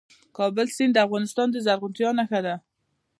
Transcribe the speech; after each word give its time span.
د 0.03 0.03
کابل 0.37 0.67
سیند 0.75 0.93
د 0.95 0.97
افغانستان 1.05 1.47
د 1.51 1.57
زرغونتیا 1.65 2.09
نښه 2.19 2.39
ده. 2.45 2.55